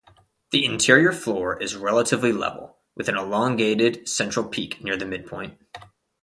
[0.49, 5.59] The interior floor is relatively level, with an elongated central peak near the midpoint.